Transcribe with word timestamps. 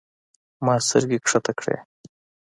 ما 0.65 0.75
سترګې 0.87 1.17
کښته 1.23 1.51
کړې. 1.59 1.77